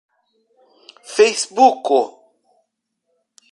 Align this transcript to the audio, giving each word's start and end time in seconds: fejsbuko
fejsbuko 1.13 1.99